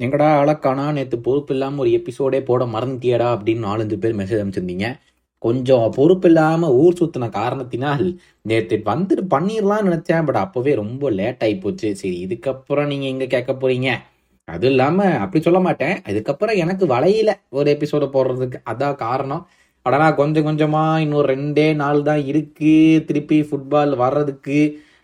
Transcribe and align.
எங்கடா 0.00 0.28
அழக்கானா 0.42 0.84
நேற்று 0.96 1.16
பொறுப்பு 1.26 1.52
இல்லாமல் 1.54 1.82
ஒரு 1.82 1.90
எபிசோடே 1.98 2.38
போட 2.48 2.62
மறந்துட்டியடா 2.66 3.26
அப்படின்னு 3.34 3.66
நாலஞ்சு 3.68 3.96
பேர் 4.02 4.16
மெசேஜ் 4.20 4.40
அனுப்பிச்சிருந்தீங்க. 4.42 4.86
கொஞ்சம் 5.42 5.86
பொறுப்பு 5.96 6.28
இல்லாமல் 6.30 6.74
ஊர் 6.82 6.98
சுத்தின 7.00 7.28
காரணத்தினால் 7.36 8.04
நேற்று 8.50 8.76
வந்துட்டு 8.90 9.24
பண்ணிடலாம்னு 9.34 9.88
நினச்சேன். 9.88 10.24
பட் 10.28 10.40
அப்போவே 10.44 10.72
ரொம்ப 10.82 11.10
லேட் 11.18 11.42
ஆகி 11.46 11.56
போச்சு. 11.64 11.88
சரி 12.00 12.16
இதுக்கப்புறம் 12.26 12.90
நீங்கள் 12.92 13.12
எங்கே 13.14 13.26
கேட்க 13.34 13.52
போறீங்க? 13.62 13.90
அது 14.48 14.66
இல்லாமல் 14.72 15.18
அப்படி 15.24 15.42
சொல்ல 15.46 15.60
மாட்டேன். 15.66 15.96
இதுக்கப்புறம் 16.12 16.60
எனக்கு 16.64 16.86
வளையல 16.94 17.30
ஒரு 17.58 17.68
எபிசோட 17.76 18.06
போடுறதுக்கு 18.16 18.58
அதான் 18.72 18.98
காரணம். 19.06 19.44
அடனா 19.86 20.08
கொஞ்சம் 20.20 20.46
கொஞ்சமாக 20.48 21.02
இன்னும் 21.04 21.28
ரெண்டே 21.32 21.68
நாள் 21.82 22.02
தான் 22.02 22.22
இருக்கு. 22.32 22.74
திருப்பி 23.08 23.38
ஃபுட்பால் 23.50 23.94
வர்றதுக்கு. 24.04 24.58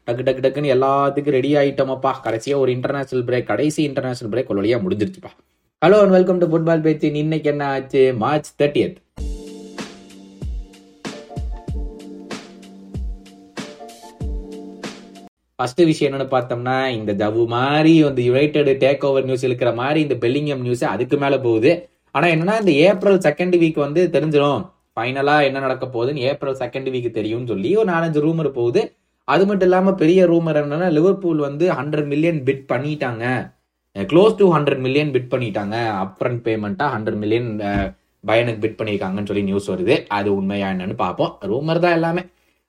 டக்கு 0.07 0.23
டக்கு 0.27 0.43
டக்குன்னு 0.45 0.71
எல்லாத்துக்கும் 0.75 1.35
ரெடி 1.37 1.51
ஆயிட்டோமப்பா. 1.55 2.11
கடைசியாக 2.23 2.63
ஒரு 2.63 2.71
இன்டர்நேஷனல் 2.73 3.25
பிரேக் 3.25 3.49
கடைசி 3.51 3.81
இன்டர்நேஷனல் 3.89 4.33
பிரேக் 4.33 4.51
ஒரு 4.53 4.59
வழியாக 4.61 4.83
முடிஞ்சிருச்சுப்பா. 4.85 5.31
Hello 5.83 5.99
and 6.05 6.15
welcome 6.17 6.39
to 6.39 6.47
football 6.53 6.83
பேச்சு 6.87 7.13
இன்னைக்கு 7.13 7.51
என்ன 7.51 7.67
ஆச்சு? 7.75 8.15
மார்ச் 8.23 8.51
தேர்ட்டியத் 8.63 8.97
ஃபஸ்ட்டு 15.59 15.85
விஷயம் 15.85 16.13
என்னென்னு 16.13 16.33
பார்த்தோம்னா 16.35 16.77
இந்த 16.99 17.13
ஜவு 17.23 17.47
மாதிரி 17.47 18.03
வந்து 18.05 18.23
யுனைடெட் 18.25 18.71
டேக் 18.85 19.05
ஓவர் 19.05 19.25
நியூஸ் 19.25 19.45
இருக்கிற 19.49 19.73
மாதிரி 19.81 20.01
இந்த 20.07 20.17
பெல்லிங்கம் 20.23 20.65
நியூஸ் 20.67 20.85
அதுக்கு 20.85 21.17
மேலே 21.25 21.39
போகுது. 21.49 21.73
ஆனால் 22.11 22.31
என்னன்னா 22.31 22.55
இந்த 22.63 22.73
ஏப்ரல் 22.89 23.19
செகண்ட் 23.19 23.57
வீக் 23.65 23.85
வந்து 23.87 24.09
தெரிஞ்சிடும் 24.13 24.63
ஃபைனலாக 24.95 25.49
என்ன 25.49 25.59
நடக்க 25.67 25.85
போகுதுன்னு 25.87 26.25
ஏப்ரல் 26.31 26.59
செகண்ட் 26.63 26.89
வீக் 26.95 27.11
தெரியும்னு 27.19 27.53
சொல்லி 27.53 27.73
ஒரு 27.81 27.89
நாலஞ்சு 27.93 28.21
ரூமர் 28.27 28.49
போகுது. 28.61 28.83
அது 29.33 29.43
மட்டும் 29.49 29.69
இல்லாமல் 29.69 29.99
பெரிய 30.03 30.21
ரூமர் 30.33 30.59
என்னன்னா 30.61 30.89
லிவர்பூல் 30.99 31.41
வந்து 31.49 31.65
ஹண்ட்ரட் 31.79 32.09
மில்லியன் 32.13 32.41
பிட் 32.49 32.65
பண்ணிட்டாங்க. 32.73 33.25
Close 34.11 34.37
to 34.41 34.47
hundred 34.57 34.83
million 34.87 35.13
bid 35.15 35.31
பண்ணிட்டாங்க. 35.33 35.77
அப்ரண்ட் 36.05 36.41
பேமெண்ட்டாக 36.47 36.95
ஹண்ட்ரட் 36.95 37.21
மில்லியன் 37.23 37.51
பயனுக்கு 38.25 38.63
பிட் 38.65 38.79
பண்ணியிருக்காங்கன்னு 38.79 39.31
சொல்லி 39.31 39.45
நியூஸ் 39.51 39.69
வருது. 39.73 39.95
அது 40.19 40.29
உண்மையா 40.39 40.69
என்னன்னு 40.75 40.97
பார்ப்போம். 41.05 41.33
ரூமர் 41.53 41.83
தான் 41.85 41.97
எல்லாமே. 41.99 42.23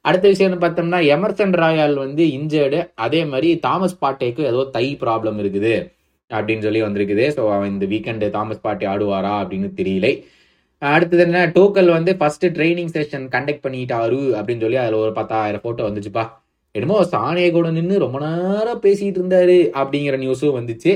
அடுத்த 0.06 0.26
விஷயம்னு 0.34 0.60
பார்த்தோம்னா 0.64 1.00
எமர்சன் 1.16 1.56
ராயால் 1.62 1.96
வந்து 2.04 2.24
இன்ஜர்டு 2.38 2.80
அதே 3.06 3.22
மாதிரி 3.32 3.50
தாமஸ் 3.66 4.00
பாட்டேக்கு 4.04 4.44
ஏதோ 4.52 4.62
தை 4.76 4.86
ப்ராப்ளம் 5.04 5.40
இருக்குது 5.44 5.74
அப்படின்னு 6.32 6.66
சொல்லி 6.68 6.82
வந்திருக்குது. 6.86 7.26
ஸோ 7.36 7.42
அவன் 7.56 7.72
இந்த 7.74 7.86
வீக்கெண்டு 7.92 8.30
தாமஸ் 8.38 8.64
பாட்டி 8.66 8.86
ஆடுவாரா 8.94 9.34
அப்படின்னு 9.42 9.70
தெரியல. 9.80 10.10
அடுத்தது 10.82 11.24
என்ன? 11.26 11.40
டோக்கல் 11.58 11.90
வந்து 11.98 12.12
ஃபர்ஸ்ட் 12.20 12.46
ட்ரைனிங் 12.58 12.94
செஷன் 12.96 13.26
கண்டக்ட் 13.36 13.66
பண்ணிட்டாரு 13.66 14.22
அப்படின்னு 14.38 14.64
சொல்லி 14.66 14.80
அதில் 14.84 15.02
ஒரு 15.06 15.12
பத்தாயிரம் 15.20 15.64
ஃபோட்டோ 15.66 15.84
வந்துச்சுப்பா. 15.90 16.24
என்னமோ 16.76 16.98
சாணியை 17.14 17.52
கூட 17.52 17.70
நின்று 17.78 17.96
ரொம்ப 18.04 18.18
நேரம் 18.26 18.84
பேசிட்டு 18.84 19.20
இருந்தாரு 19.20 19.58
அப்படிங்கிற 19.80 20.18
நியூஸும் 20.24 20.58
வந்துச்சு. 20.58 20.92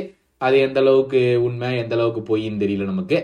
அது 0.46 0.56
எந்த 0.66 0.80
அளவுக்கு 0.84 1.22
உண்மை 1.48 1.70
எந்த 1.84 1.94
அளவுக்கு 1.98 2.22
பொய்ன்னு 2.30 2.62
தெரியல 2.64 2.86
நமக்கு. 2.92 3.18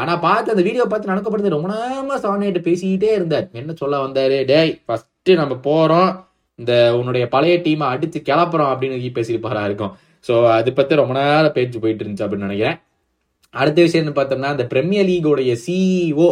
ஆனா 0.00 0.12
பார்த்து 0.26 0.52
அந்த 0.54 0.62
வீடியோ 0.66 0.84
பார்த்து 0.84 1.12
நடக்கப்படுது. 1.12 1.54
ரொம்ப 1.54 1.68
நேரமா 1.74 2.16
சாணியிட்ட 2.26 2.60
பேசிக்கிட்டே 2.68 3.10
இருந்தார். 3.18 3.46
என்ன 3.60 3.72
சொல்ல 3.80 3.98
வந்தாரு? 4.06 4.38
டேய் 4.50 4.72
ஃபர்ஸ்ட் 4.86 5.32
நம்ம 5.42 5.56
போறோம். 5.68 6.10
இந்த 6.58 6.74
உன்னுடைய 6.98 7.24
பழைய 7.34 7.56
டீமை 7.66 7.86
அடிச்சு 7.94 8.20
கிளப்புறோம் 8.28 8.70
அப்படின்னு 8.72 9.12
பேசியிருப்பாரா 9.18 9.64
இருக்கும். 9.68 9.92
ஸோ 10.28 10.34
அது 10.58 10.70
பத்தி 10.78 11.02
ரொம்ப 11.02 11.14
நேரம் 11.20 11.54
பேச்சு 11.58 11.82
போயிட்டு 11.82 12.04
இருந்துச்சு 12.04 12.24
அப்படின்னு 12.24 12.48
நினைக்கிறேன். 12.48 12.78
அடுத்த 13.54 13.78
விஷயம்னு 13.86 14.18
பார்த்தோம்னா 14.18 14.50
இந்த 14.56 14.66
பிரீமியர் 14.72 15.08
லீகோடைய 15.10 15.52
சிஇஓ 15.66 16.28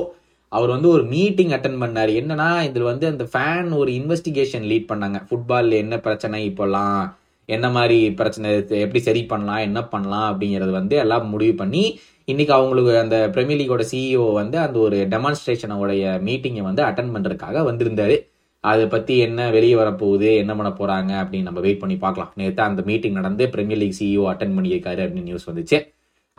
அவர் 0.48 0.68
வந்து 0.68 0.88
ஒரு 0.88 1.04
மீட்டிங் 1.04 1.48
அட்டன் 1.48 1.80
பண்ணார். 1.82 2.12
என்னன்னா 2.20 2.62
இதில் 2.62 2.82
வந்து 2.82 3.06
அந்த 3.06 3.24
ஃபேன் 3.32 3.76
ஒரு 3.76 3.92
இன்வெஸ்டிகேஷன் 3.92 4.66
லீட் 4.70 4.90
பண்ணாங்க. 4.92 5.18
ஃபுட்பாலில் 5.28 5.72
என்ன 5.72 5.98
பிரச்சனை 5.98 6.50
இப்போல்லாம் 6.50 7.14
என்ன 7.46 7.70
மாதிரி 7.70 8.12
பிரச்சனை 8.12 8.64
எப்படி 8.68 9.00
சரி 9.00 9.24
பண்ணலாம்? 9.24 9.56
என்ன 9.56 9.82
பண்ணலாம்? 9.84 10.28
அப்படிங்கிறது 10.30 10.70
வந்து 10.70 10.96
எல்லாம் 10.96 11.28
முடிவு 11.28 11.54
பண்ணி 11.54 11.98
இன்னைக்கு 12.24 12.54
அவங்களுக்கு 12.54 12.98
அந்த 12.98 13.30
பிரீமியர் 13.32 13.60
லீகோட 13.60 13.84
சிஇஓ 13.92 14.32
வந்து 14.32 14.58
அந்த 14.58 14.78
ஒரு 14.78 15.06
டெமான்ஸ்ட்ரேஷனோடைய 15.10 16.02
மீட்டிங்கை 16.26 16.62
வந்து 16.62 16.82
அட்டன் 16.82 17.14
பண்ணுறதுக்காக 17.14 17.62
வந்திருந்தாரு. 17.70 18.16
அதை 18.60 18.86
பற்றி 18.86 19.18
என்ன 19.18 19.50
வெளியே 19.50 19.74
வரப்போகுது? 19.74 20.36
என்ன 20.36 20.54
பண்ண 20.54 20.72
போகிறாங்க 20.78 21.12
அப்படின்னு 21.24 21.42
நம்ம 21.42 21.60
வெயிட் 21.60 21.78
பண்ணி 21.78 21.96
பார்க்கலாம். 21.96 22.32
நேற்று 22.36 22.62
அந்த 22.62 22.82
மீட்டிங் 22.82 23.12
நடந்து 23.12 23.48
பிரீமியர் 23.48 23.82
லீக் 23.82 23.98
சிஇஓ 24.00 24.24
அட்டன் 24.32 24.56
பண்ணியிருக்காரு 24.58 25.02
அப்படின்னு 25.04 25.22
நியூஸ் 25.22 25.50
வந்துச்சு. 25.50 25.78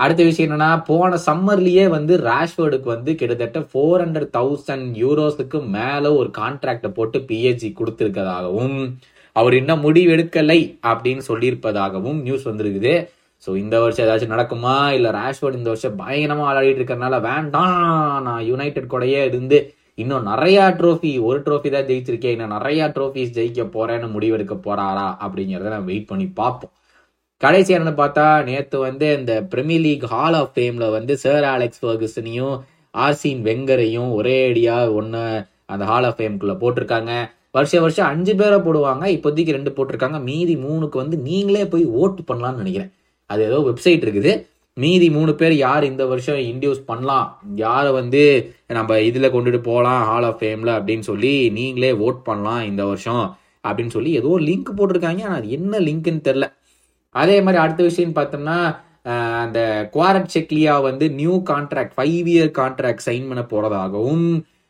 அடுத்த 0.04 0.22
விஷயம் 0.28 0.48
என்னன்னா 0.48 0.72
போன 0.90 1.18
சம்மர்லயே 1.28 1.86
வந்து 1.96 2.14
ராஷ்வர்டுக்கு 2.30 2.88
வந்து 2.96 3.12
கிட்டத்தட்ட 3.20 3.60
ஃபோர் 3.70 4.02
ஹண்ட்ரட் 4.04 4.34
தௌசண்ட் 4.38 4.90
யூரோஸுக்கு 5.04 5.60
மேல 5.78 6.12
ஒரு 6.20 6.30
கான்ட்ராக்டை 6.38 6.90
போட்டு 6.98 7.20
பிஹெச்சி 7.30 7.70
கொடுத்துருக்கதாகவும் 7.80 8.78
அவர் 9.36 9.56
இன்னும் 9.60 9.84
முடிவெடுக்கலை 9.86 10.60
அப்படின்னு 10.92 11.24
சொல்லியிருப்பதாகவும் 11.30 12.20
நியூஸ் 12.28 12.48
வந்திருக்குது. 12.50 12.94
ஸோ 13.44 13.50
இந்த 13.64 13.76
வருஷம் 13.82 14.06
ஏதாச்சும் 14.06 14.34
நடக்குமா? 14.36 14.76
இல்லை 14.96 15.12
ராஷ்வர்ட் 15.20 15.60
இந்த 15.60 15.70
வருஷம் 15.74 16.00
பயங்கரமா 16.02 16.48
விளையாடிட்டு 16.48 16.82
இருக்கறனால 16.82 17.20
வேண்டாம். 17.30 17.78
நான் 18.28 18.42
யுனைடெட் 18.52 18.92
கூடயே 18.94 19.22
இருந்து 19.30 19.60
இன்னும் 20.04 20.28
நிறைய 20.32 20.58
ட்ரோஃபி 20.80 21.12
ஒரு 21.28 21.40
ட்ரோஃபி 21.46 21.70
தான் 21.76 21.88
ஜெயிச்சிருக்கேன். 21.90 22.36
இன்னும் 22.36 22.56
நிறைய 22.58 22.82
ட்ரோஃபிஸ் 22.96 23.38
ஜெயிக்க 23.38 23.64
போறேன்னு 23.76 24.10
முடிவெடுக்க 24.16 24.56
போறாரா 24.68 25.08
அப்படிங்கிறத 25.26 25.72
நான் 25.76 25.90
வெயிட் 25.92 26.10
பண்ணி 26.12 26.28
பார்ப்போம். 26.42 26.74
கடைசி 27.44 27.72
என்னன்னு 27.76 28.00
பார்த்தா 28.00 28.24
நேற்று 28.48 28.78
வந்து 28.80 29.08
இந்த 29.18 29.34
பிரீமியர் 29.52 29.84
லீக் 29.84 30.06
ஹால் 30.14 30.38
ஆஃப் 30.40 30.52
ஃபேமில் 30.56 30.94
வந்து 30.96 31.14
சர் 31.22 31.46
ஆலெக்ஸ் 31.52 31.82
ஃபர்கசனையும் 31.84 32.56
ஆர்சின் 32.94 33.42
வெங்கரையும் 33.46 34.10
ஒரே 34.18 34.36
அடியாக 34.48 34.94
ஒன்று 35.00 35.22
அந்த 35.74 35.84
ஹால் 35.90 36.08
ஆஃப் 36.10 36.18
ஃபேம்குள்ளே 36.20 36.56
போட்டிருக்காங்க. 36.64 37.14
வருஷ 37.58 37.80
வருஷம் 37.86 38.10
அஞ்சு 38.14 38.34
பேரை 38.42 38.58
போடுவாங்க 38.66 39.06
இப்போதைக்கு 39.16 39.56
ரெண்டு 39.58 39.74
போட்டிருக்காங்க. 39.78 40.20
மீதி 40.30 40.56
மூணுக்கு 40.66 40.98
வந்து 41.04 41.18
நீங்களே 41.30 41.64
போய் 41.74 41.86
ஓட்டு 42.02 42.22
பண்ணலாம்னு 42.30 42.62
நினைக்கிறேன். 42.64 42.92
அது 43.30 43.42
ஏதோ 43.50 43.60
வெப்சைட் 43.70 44.06
இருக்குது. 44.06 44.34
மீதி 44.78 45.10
மூணு 45.18 45.32
பேர் 45.40 45.56
யார் 45.66 45.90
இந்த 45.92 46.04
வருஷம் 46.12 46.44
இன்டியூஸ் 46.52 46.86
பண்ணலாம்? 46.92 47.28
யாரை 47.66 47.90
வந்து 48.02 48.22
நம்ம 48.78 49.00
இதில் 49.10 49.34
கொண்டுட்டு 49.34 49.62
போகலாம் 49.72 50.02
ஹால் 50.10 50.30
ஆஃப் 50.30 50.40
ஃபேமில் 50.44 50.76
அப்படின்னு 50.78 51.06
சொல்லி 51.12 51.34
நீங்களே 51.60 51.92
ஓட் 52.08 52.22
பண்ணலாம் 52.30 52.62
இந்த 52.72 52.84
வருஷம் 52.92 53.26
அப்படின்னு 53.68 53.96
சொல்லி 53.98 54.12
ஏதோ 54.22 54.32
லிங்க் 54.50 54.78
போட்டிருக்காங்க. 54.78 55.24
ஆனால் 55.28 55.40
அது 55.42 55.50
என்ன 55.60 55.80
லிங்க்னு 55.90 56.28
தெரில 56.30 56.48
அதே 57.16 57.42
மாதிரி 57.42 57.62
அடுத்த 57.62 57.84
விஷயம் 57.84 58.16
பார்த்தோம்னா 58.16 58.58
அந்த 59.44 59.60
குவாரட் 59.94 60.32
செக்லியா 60.34 60.74
வந்து 60.82 61.06
new 61.10 61.36
contract 61.50 61.96
five 61.98 62.28
year 62.28 62.52
contract 62.52 63.06
sign 63.08 63.30
பண்ண 63.30 63.44
போறதாகவும் 63.44 64.28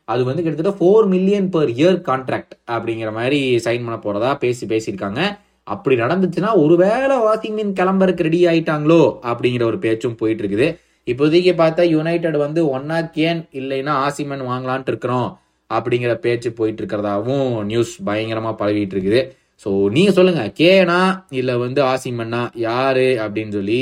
அது 0.08 0.22
வந்து 0.24 0.42
கிட்டத்தட்ட 0.42 0.78
four 0.78 1.06
million 1.06 1.48
per 1.50 1.70
year 1.70 1.98
contract 2.00 2.54
அப்படிங்கிற 2.68 3.10
மாதிரி 3.12 3.40
சைன் 3.66 3.84
பண்ண 3.84 3.98
போறதா 4.04 4.30
பேசி 4.38 4.64
பேசியிருக்காங்க. 4.66 5.20
அப்படி 5.66 5.96
நடந்துச்சுன்னா 5.96 6.52
ஒருவேளை 6.54 7.16
வாஷிங்மின் 7.18 7.74
கிளம்பருக்கு 7.80 8.26
ரெடி 8.28 8.40
ஆயிட்டாங்களோ 8.46 9.02
அப்படிங்கிற 9.22 9.62
ஒரு 9.62 9.78
பேச்சும் 9.78 10.16
போயிட்டு 10.16 10.42
இருக்குது 10.44 10.68
இப்போதைக்கு 11.06 11.52
பார்த்தா 11.54 11.82
யுனைடெட் 11.88 12.36
வந்து 12.36 12.60
ஒன்னா 12.76 12.98
கேன் 13.16 13.42
இல்லைன்னா 13.52 13.92
ஆசிமன் 14.06 14.44
வாங்கலான்ட்டு 14.48 14.88
இருக்கிறோம் 14.88 15.28
அப்படிங்கிற 15.70 16.12
பேச்சு 16.18 16.50
போயிட்டு 16.52 16.82
இருக்கிறதாவும் 16.82 17.64
நியூஸ் 17.64 17.92
பயங்கரமா 18.06 18.52
பரவிட்டு 18.54 18.96
இருக்குது 18.96 19.20
ஸோ 19.62 19.70
நீங்கள் 19.96 20.16
சொல்லுங்கள் 20.18 20.52
கேனா 20.60 21.00
இல்லை 21.40 21.54
வந்து 21.64 21.80
ஆசிமன்னா 21.92 22.42
யார் 22.68 23.04
அப்படின்னு 23.24 23.52
சொல்லி 23.58 23.80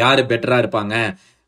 யார் 0.00 0.22
பெட்டராக 0.30 0.62
இருப்பாங்க 0.64 0.94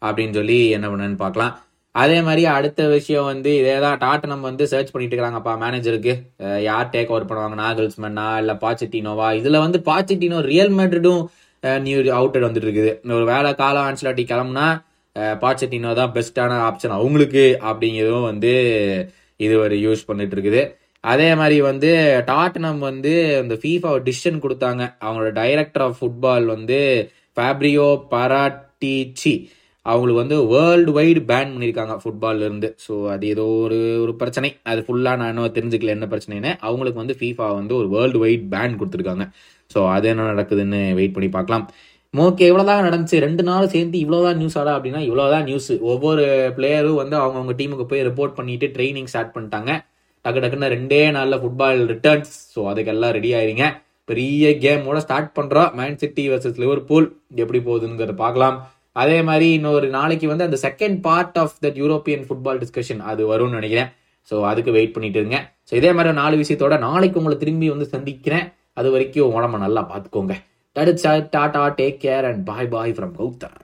அப்படின்னு 0.03 0.37
சொல்லி 0.39 0.59
என்ன 0.77 0.87
பண்ணுன்னு 0.91 1.23
பார்க்கலாம். 1.25 1.55
அதே 1.95 2.19
மாதிரி 2.27 2.43
அடுத்த 2.57 2.81
விஷயம் 2.97 3.29
வந்து 3.31 3.51
இதே 3.61 3.77
தான் 3.85 3.99
டாட்டனம் 4.05 4.47
வந்து 4.49 4.65
சர்ச் 4.73 4.93
பண்ணிட்டு 4.93 5.15
இருக்கிறாங்கப்பா 5.15 5.53
மேனேஜருக்கு 5.63 6.13
யார் 6.69 6.93
டேக் 6.95 7.13
ஓவர் 7.15 7.29
பண்ணுவாங்க 7.31 7.57
நாகல்ஸ்மன்னா 7.63 8.27
இல்லை 8.43 8.55
பாச்சிட்டினோவா 8.65 9.29
இதில் 9.41 9.63
வந்து 9.65 9.79
பாச்சிட்டினோ 9.89 10.41
ரியல் 10.51 10.75
மேட்ரிடும் 10.79 11.23
நியூ 11.87 11.99
அவுட்டட் 12.19 12.47
வந்துட்டு 12.47 12.69
இருக்குது. 12.69 12.93
ஒரு 13.19 13.25
வேலை 13.33 13.51
காலம் 13.63 13.87
ஆன்சலாட்டி 13.89 14.25
கிளம்புனா 14.33 14.67
பாச்சட்டினோ 15.45 15.93
தான் 16.01 16.13
பெஸ்ட்டான 16.17 16.59
ஆப்ஷன் 16.69 16.99
அவங்களுக்கு 16.99 17.45
அப்படிங்கிறதும் 17.71 18.29
வந்து 18.31 18.53
இது 19.47 19.55
ஒரு 19.65 19.77
யூஸ் 19.87 20.09
பண்ணிட்டு 20.11 20.37
இருக்குது. 20.37 20.63
அதே 21.05 21.29
மாதிரி 21.41 21.57
வந்து 21.71 21.91
டாட்னம் 22.31 22.81
வந்து 22.89 23.13
இந்த 23.43 23.55
ஃபீஃபா 23.63 23.91
டிசிஷன் 24.09 24.43
கொடுத்தாங்க. 24.45 24.83
அவங்களோட 25.05 25.31
டைரக்டர் 25.43 25.85
ஆஃப் 25.87 25.99
ஃபுட்பால் 26.01 26.47
வந்து 26.55 26.79
ஃபேப்ரியோ 27.37 27.89
பராட்டிச்சி 28.13 29.35
அவங்களுக்கு 29.87 30.23
வந்து 30.23 30.37
வேர்ல்டு 30.53 30.93
வைடு 30.97 31.21
பேன் 31.31 31.53
பண்ணியிருக்காங்க 31.53 31.95
ஃபுட்பால்ல 32.03 32.47
இருந்து. 32.49 32.69
ஸோ 32.87 32.95
அது 33.13 33.25
ஏதோ 33.35 33.45
ஒரு 33.65 33.79
ஒரு 34.05 34.13
பிரச்சனை. 34.23 34.49
அது 34.71 34.81
ஃபுல்லாக 34.87 35.19
நான் 35.21 35.31
இன்னும் 35.33 35.55
தெரிஞ்சுக்கல 35.59 35.95
என்ன 35.97 36.07
பிரச்சனைன்னு. 36.15 36.51
அவங்களுக்கு 36.67 37.03
வந்து 37.03 37.17
ஃபீஃபா 37.21 37.47
வந்து 37.61 37.75
ஒரு 37.81 37.89
வேர்ல்டு 37.95 38.19
வைட் 38.25 38.45
பேன் 38.55 38.77
கொடுத்துருக்காங்க. 38.81 39.27
ஸோ 39.71 39.79
அது 39.95 40.09
என்ன 40.13 40.27
நடக்குதுன்னு 40.33 40.81
வெயிட் 40.99 41.15
பண்ணி 41.17 41.31
பார்க்கலாம். 41.39 41.65
ஓகே 42.15 42.45
இவ்வளோதான் 42.51 42.87
நடந்துச்சு. 42.89 43.19
ரெண்டு 43.27 43.43
நாள் 43.49 43.73
சேர்ந்து 43.75 43.97
இவ்வளோதான் 44.05 44.39
நியூஸ் 44.43 44.59
ஆடா 44.61 44.75
அப்படின்னா 44.77 45.03
இவ்வளோதான் 45.09 45.47
நியூஸ் 45.49 45.71
ஒவ்வொரு 45.93 46.25
பிளேயரும் 46.59 47.01
வந்து 47.03 47.17
அவங்கவுங்க 47.23 47.55
டீமுக்கு 47.61 47.87
போய் 47.93 48.07
ரிப்போர்ட் 48.11 48.37
பண்ணிட்டு 48.41 48.69
ட்ரைனிங் 48.77 49.11
ஸ்டார்ட் 49.13 49.35
பண்ணிட்டாங்க. 49.37 49.73
டக்கு 50.29 50.41
டக்குன்னு 50.45 50.73
ரெண்டே 50.77 51.03
நாளில் 51.17 51.43
ஃபுட்பால் 51.43 51.85
ரிட்டர்ன்ஸ் 51.93 52.33
ஸோ 52.55 52.61
அதுக்கெல்லாம் 52.71 53.15
ரெடி 53.19 53.31
ஆயிருங்க 53.39 53.67
பெரிய 54.09 54.51
கேமோட 54.65 54.99
ஸ்டார்ட் 55.05 55.31
பண்ணுறோம் 55.39 55.73
மேன் 55.79 55.99
சிட்டி 56.03 56.25
வர்சஸ் 56.33 56.61
லிவர்பூல் 56.63 57.07
எப்படி 57.43 57.59
போகுதுங்கிறத 57.67 58.15
பார்க்கலாம். 58.25 58.57
அதே 59.03 59.19
மாதிரி 59.29 59.49
இன்னொரு 59.57 59.89
நாளைக்கு 59.97 60.27
வந்து 60.31 60.47
அந்த 60.49 60.59
second 60.67 60.99
part 61.07 61.39
of 61.43 61.57
that 61.65 61.79
European 61.83 62.25
football 62.29 62.61
discussion 62.63 63.03
அது 63.11 63.25
வரும்னு 63.33 63.59
நினைக்கிறேன். 63.59 63.91
ஸோ 64.31 64.37
அதுக்கு 64.51 64.71
வெயிட் 64.77 64.95
பண்ணிட்டு 64.95 65.21
இருங்க. 65.23 65.39
ஸோ 65.69 65.75
இதே 65.81 65.91
மாதிரி 65.99 66.17
நாலு 66.23 66.37
விஷயத்தோட 66.43 66.79
நாளைக்கு 66.87 67.21
உங்களை 67.23 67.37
திரும்பி 67.43 67.69
வந்து 67.75 67.89
சந்திக்கிறேன். 67.95 68.47
அது 68.81 68.89
வரைக்கும் 68.95 69.37
உடம்ப 69.37 69.59
நல்லா 69.67 69.85
பார்த்துக்கோங்க. 69.93 70.37
That 70.77 71.31
tata 71.37 71.65
take 71.81 72.01
care 72.07 72.29
and 72.31 72.43
bye 72.51 72.73
bye 72.77 72.97
from 72.99 73.15
Gautham. 73.21 73.57